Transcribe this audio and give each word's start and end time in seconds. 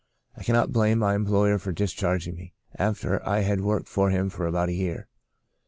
I 0.35 0.41
cannot 0.43 0.71
blame 0.71 0.97
my 0.97 1.13
employer 1.13 1.59
for 1.59 1.71
discharging 1.71 2.33
me, 2.33 2.55
after 2.79 3.23
I 3.23 3.41
had 3.41 3.61
worked 3.61 3.87
for 3.87 4.09
him 4.09 4.31
for 4.31 4.47
about 4.47 4.69
a 4.69 4.73
year. 4.73 5.07